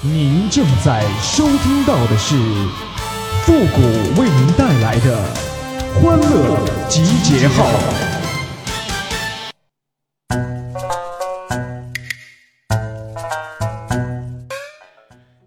[0.00, 2.36] 您正在收听到的是
[3.42, 3.80] 复古
[4.20, 5.24] 为您带来的
[5.92, 6.56] 欢乐
[6.88, 7.66] 集结号。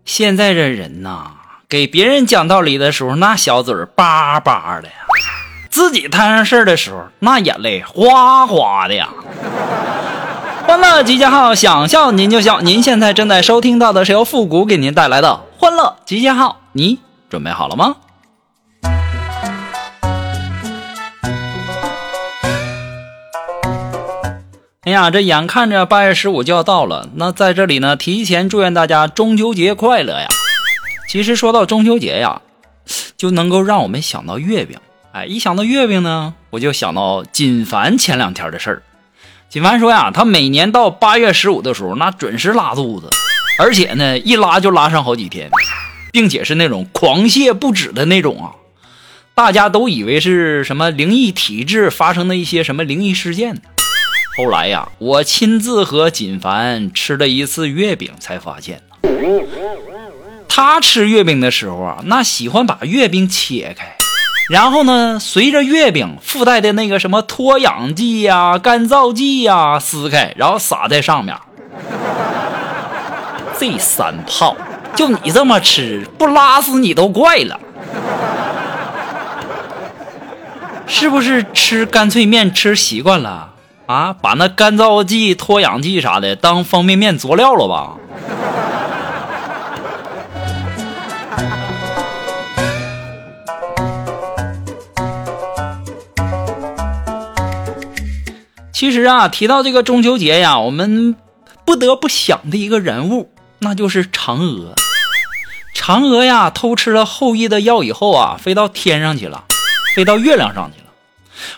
[0.04, 1.32] 现在这人呐，
[1.70, 4.94] 给别人讲道理的时候，那小嘴叭叭的呀；
[5.70, 9.08] 自己摊上事儿的时候，那眼泪哗哗的呀。
[10.82, 12.60] 欢乐集结号，想笑您就笑。
[12.60, 16.98] 您现在正在收听到的是由复古给您带来的欢乐集结号，你
[17.30, 17.98] 准备好了吗？
[24.82, 30.28] 哎呀，这眼看着八月十五就要到了，那在这里呢，提前祝愿大家中秋节快乐呀！
[31.08, 32.42] 其实说到中秋节呀，
[33.16, 34.80] 就能够让我们想到月饼。
[35.12, 38.82] 哎，一想到月饼呢，我就想到锦凡前两天的事儿。
[39.52, 43.10] 锦凡说呀，他每年到八月十五的时候，那准时拉肚子，
[43.60, 45.52] 而且呢，一拉就拉上好几天，
[46.14, 48.56] 并且是那种狂泻不止的那种啊！
[49.36, 53.62] 大家都以为是什么灵异体质发生的一些什么灵异事件。
[54.38, 58.82] 后来呀，我亲自和锦凡吃了一次月饼，才发现，
[60.48, 63.98] 他吃月饼的时候啊，那喜欢把月饼切开。
[64.52, 71.38] 然后呢，随着月饼附带的那个什么脱氧剂呀、干燥剂呀撕开，然后撒在上面。
[73.58, 74.58] 这三炮，
[74.94, 77.58] 就你这么吃，不拉死你都怪了。
[80.86, 83.52] 是不是吃干脆面吃习惯了
[83.86, 84.14] 啊？
[84.22, 87.94] 把那干燥剂、脱氧剂啥的当方便面佐料了吧？
[98.82, 101.16] 其实啊，提到这个中秋节呀，我们
[101.66, 103.30] 不得不想的一个人物，
[103.60, 104.74] 那就是嫦娥。
[105.76, 109.44] 嫦娥呀，偷吃了后羿的药以后啊，飞到天上去了，
[109.96, 110.88] 飞到月亮上去了。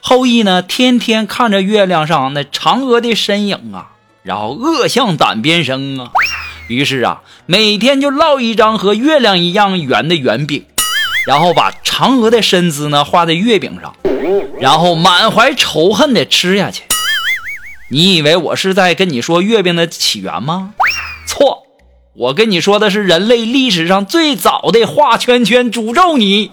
[0.01, 3.91] 后羿呢，天天看着月亮上那嫦娥的身影啊，
[4.23, 6.12] 然后恶向胆边生啊。
[6.67, 10.66] 于是啊，每天就烙一张和月亮一样圆的圆饼，
[11.25, 13.95] 然后把嫦娥的身姿呢画在月饼上，
[14.59, 16.83] 然后满怀仇恨的吃下去。
[17.93, 20.73] 你以为我是在跟你说月饼的起源吗？
[21.27, 21.67] 错，
[22.15, 26.51] 我跟你说的是人类历史上最早的画圈圈诅咒你。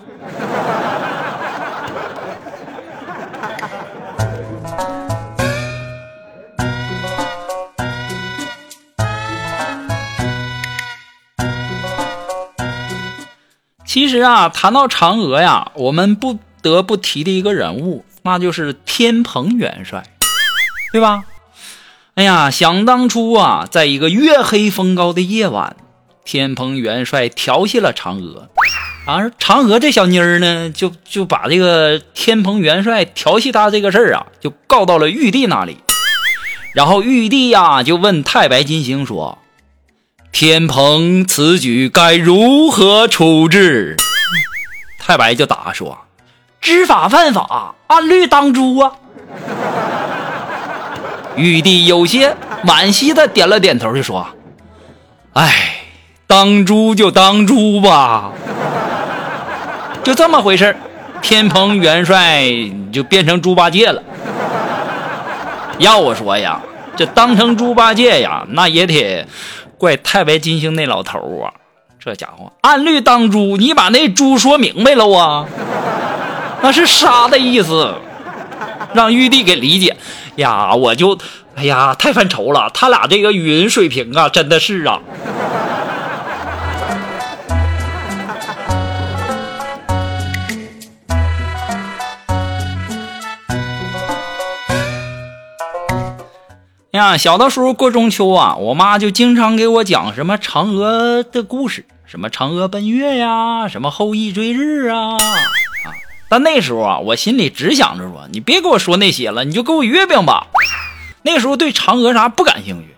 [13.86, 20.04] 其实啊，谈到嫦娥呀，我们不得不提的一个人物，那就是天蓬元帅，
[20.92, 21.24] 对吧？
[22.14, 25.76] 哎呀，想当初啊，在一个月黑风高的夜晚，
[26.24, 28.50] 天蓬元帅调戏了嫦娥，
[29.06, 35.78] 而嫦娥这小妮儿呢，就就把这个天蓬元帅调戏她这个事儿啊，就告到了玉帝那里。
[36.74, 39.38] 然后玉帝呀，就问太白金星说
[40.30, 43.96] ：“天蓬此举该如何处置？”
[45.00, 45.98] 太白就答说
[46.60, 48.92] ：“知法犯法，按律当诛啊。”
[51.40, 54.26] 玉帝有些惋惜的点了点头，就说
[55.32, 55.76] ：“哎，
[56.26, 58.30] 当猪就当猪吧，
[60.04, 60.76] 就这么回事
[61.22, 62.44] 天蓬元帅
[62.92, 64.02] 就变成猪八戒了。
[65.78, 66.60] 要我说呀，
[66.94, 69.26] 这当成猪八戒呀，那也得
[69.78, 71.52] 怪太白金星那老头啊。
[71.98, 75.46] 这家伙按律当猪，你把那猪说明白了啊，
[76.62, 77.94] 那是杀的意思，
[78.94, 79.96] 让玉帝给理解。”
[80.36, 81.18] 呀，我就，
[81.54, 82.70] 哎呀，太犯愁了。
[82.72, 85.00] 他俩这个语音水平啊，真的是啊。
[96.92, 105.16] 呀，小的时候过中秋啊，我妈就经常给我讲什么嫦娥的故事，什么嫦娥奔月呀，什么后羿追日啊。
[106.30, 110.46] 但那时候啊，我心里只想着说，你别给我说那些了，你就给我月饼吧。
[111.22, 112.94] 那时候对嫦娥啥不感兴趣。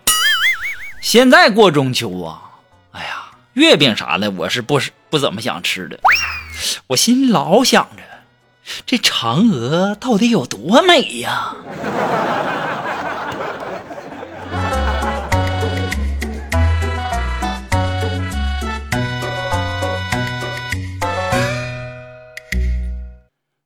[1.01, 2.39] 现在过中秋啊，
[2.91, 5.99] 哎呀，月饼啥的我是不是不怎么想吃的。
[6.85, 8.03] 我心里老想着，
[8.85, 11.55] 这嫦娥到底有多美呀？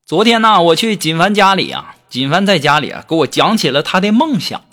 [0.08, 4.64] 昨天呢，我去锦凡家里啊，锦凡在家里啊，给我讲起了他的梦想。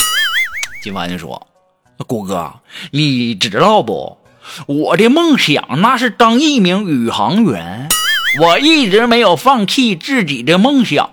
[0.80, 1.48] 锦凡就说
[2.06, 2.60] ：“谷哥，
[2.92, 4.16] 你知道不？
[4.68, 7.88] 我的梦想那是当一名宇航员，
[8.40, 11.10] 我一直没有放弃自己的梦想。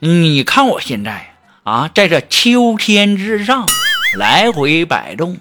[0.00, 1.34] 你看我现在
[1.64, 3.68] 啊，在这秋天之上
[4.16, 5.36] 来回摆动，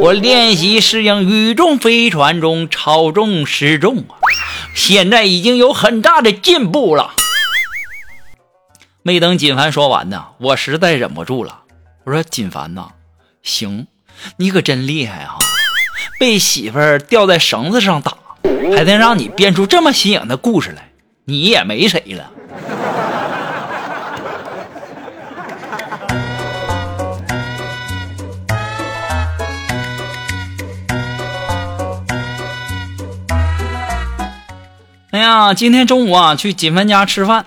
[0.00, 4.14] 我练习适应宇宙飞船中超重失重啊，
[4.76, 7.14] 现在已经有很大的进步了。
[9.08, 11.60] 没等锦凡说完呢，我实在忍不住了，
[12.04, 12.88] 我说：“锦凡呐，
[13.42, 13.86] 行，
[14.36, 15.38] 你可真厉害啊！
[16.20, 18.18] 被媳妇儿吊在绳子上打，
[18.76, 20.90] 还能让你编出这么新颖的故事来，
[21.24, 22.30] 你也没谁了。”
[35.12, 37.46] 哎呀，今天中午啊，去锦凡家吃饭。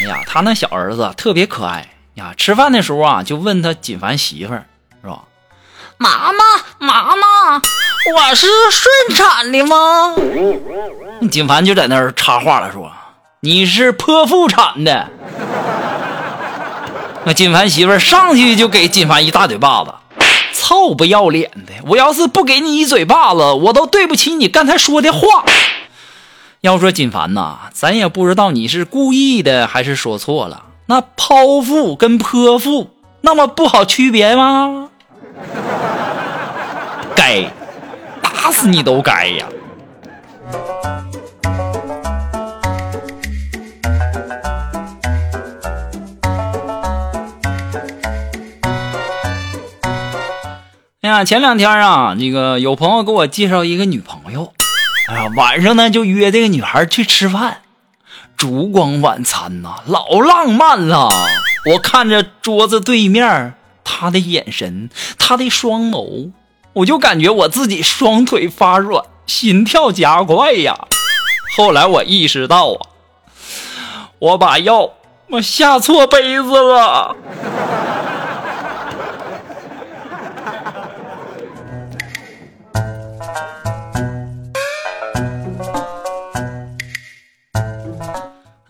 [0.00, 2.32] 哎呀，他那小儿子特别可爱呀。
[2.36, 4.64] 吃饭的时候啊，就问他锦凡媳妇儿
[5.02, 5.24] 是吧？
[5.98, 6.42] 妈妈，
[6.78, 10.14] 妈妈，我是顺产的吗？
[11.30, 12.90] 锦凡就在那儿插话了，说
[13.40, 15.08] 你是剖腹产的。
[17.24, 19.92] 那锦凡媳妇儿上去就给锦凡一大嘴巴子，
[20.54, 21.74] 臭不要脸的！
[21.86, 25.44] 我要是不给你一嘴巴子，我都对不起你刚才说的话。
[26.62, 30.64] 要说锦凡呐，咱也不知道你是故意的还是说错了。
[30.86, 32.90] 那剖腹跟泼妇
[33.22, 34.90] 那么不好区别吗？
[37.16, 37.50] 该
[38.20, 39.46] 打死你都该呀！
[51.00, 54.52] 哎呀，前两天啊，那个有朋友给我介绍一个女朋友。
[55.10, 57.62] 啊，晚上呢就约这个女孩去吃饭，
[58.36, 61.08] 烛光晚餐呐，老浪漫了。
[61.66, 66.30] 我看着桌子对面她的眼神，她的双眸，
[66.74, 70.76] 我就感觉我自己双腿发软，心跳加快呀。
[71.56, 72.78] 后来我意识到啊，
[74.20, 74.90] 我把药
[75.30, 77.16] 我下错杯子了。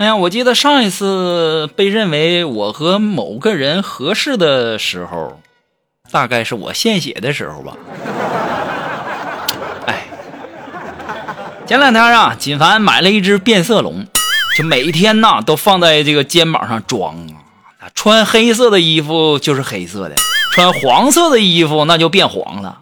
[0.00, 5.38] 哎呀，我记得上一次被认为我和某个人合适的时候，
[6.11, 7.76] 大概是我献血的时候吧。
[9.85, 10.06] 哎，
[11.67, 14.06] 前两天啊，锦凡买了一只变色龙，
[14.56, 17.14] 就每天呐都放在这个肩膀上装
[17.79, 17.91] 啊。
[17.94, 20.14] 穿黑色的衣服就是黑色的，
[20.55, 22.81] 穿黄色的衣服那就变黄了。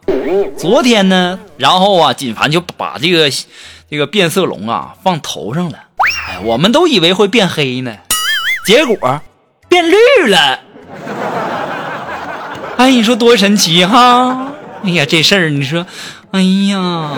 [0.57, 3.29] 昨天呢，然后啊，锦凡就把这个
[3.91, 5.81] 这个变色龙啊放头上了。
[6.45, 7.97] 我们都以为会变黑呢，
[8.65, 9.21] 结果
[9.69, 9.97] 变绿
[10.29, 10.61] 了。
[12.77, 14.53] 哎，你说多神奇哈！
[14.85, 15.85] 哎呀，这事儿你说，
[16.31, 17.11] 哎呀，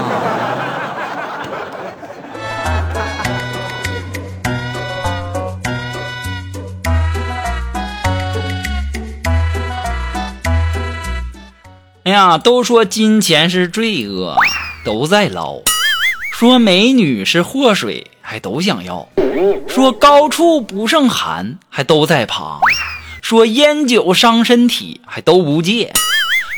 [12.04, 14.34] 哎呀，都说金钱是罪恶，
[14.84, 15.62] 都在捞；
[16.32, 18.10] 说美女是祸水。
[18.30, 19.08] 还都想要，
[19.66, 22.60] 说高处不胜寒，还都在爬；
[23.20, 25.88] 说烟酒伤身体，还都不戒；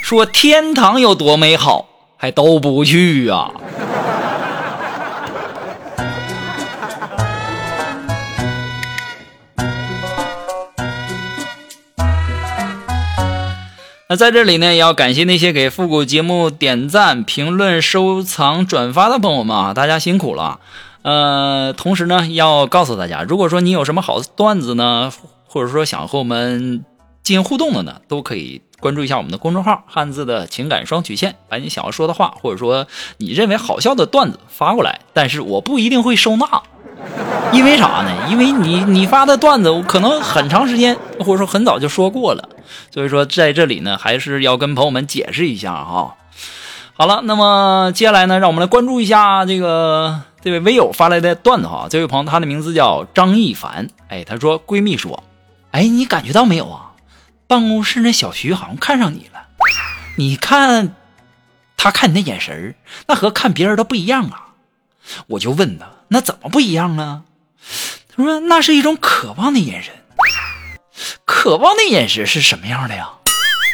[0.03, 1.87] 说天堂有多美好，
[2.19, 3.53] 还都不去啊！
[14.11, 20.61] 那在这里呢，也要感谢那些给复古节目点赞、评论、收藏、转发的朋友们啊，大家辛苦了。
[21.03, 25.13] 呃，同时呢，要告诉大家，如果说你有什么好段子呢，
[25.47, 26.85] 或者说想和我们
[27.25, 32.87] 进行互动的呢，都可以关注一下我们的公众号“汉字的情感双曲线”，把你想要说的话，或者说
[33.19, 35.01] 你认为好笑的段子发过来。
[35.13, 36.63] 但是我不一定会收纳，
[37.53, 38.29] 因为啥呢？
[38.31, 42.49] 因为你你发的段子，我可能很长时间，或者说很早就说过了，
[42.93, 46.15] 所以说在这里呢，还是要跟朋友们解释一下哈。
[46.95, 50.23] 好了，那么接下来呢，让我们来关注一下这个。
[50.45, 55.23] 这位微友发来的段子哈，这位朋友他的名字叫张一凡，哎，他说闺蜜说，
[55.71, 56.91] 哎，你感觉到没有啊？
[57.47, 59.47] 办公室那小徐好像看上你了，
[60.17, 60.97] 你看，
[61.77, 62.75] 他看你的眼神
[63.07, 64.49] 那和看别人都不一样啊。
[65.29, 67.23] 我就问他，那怎么不一样啊？
[68.09, 69.95] 他说那是一种渴望的眼神，
[71.25, 73.11] 渴望的眼神是什么样的呀？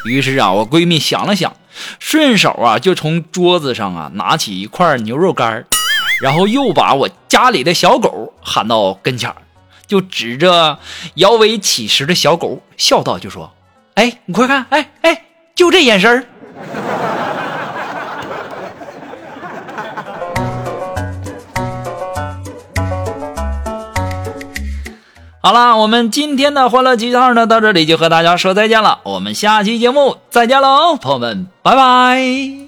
[0.04, 1.56] 于是啊，我闺蜜想了想，
[1.98, 5.64] 顺手啊就从桌子上啊拿起一块牛肉干
[6.20, 9.32] 然后又把我家里的小狗喊到跟前
[9.87, 10.78] 就指着
[11.14, 13.52] 摇尾乞食的小狗笑道：“就说，
[13.94, 15.22] 哎，你快看，哎哎，
[15.54, 16.26] 就这眼神
[25.40, 28.98] 好了，我们今天的欢乐集套呢，到这里就和大家说再见了。
[29.04, 32.58] 我们下期节目再见喽，朋友们，拜拜。